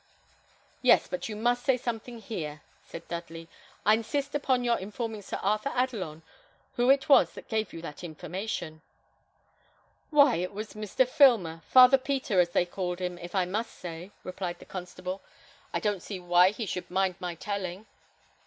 [0.81, 3.47] "Yes; but you must say something here," said Dudley.
[3.85, 6.23] "I insist upon your informing Sir Arthur Adelon,
[6.75, 8.81] who it was that gave you that information."
[10.09, 11.07] "Why, it was Mr.
[11.07, 15.21] Filmer; Father Peter, as they call him, if I must say," replied the constable.
[15.71, 17.85] "I don't see why he should mind my telling."